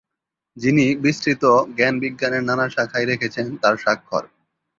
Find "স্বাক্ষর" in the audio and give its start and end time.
3.77-4.23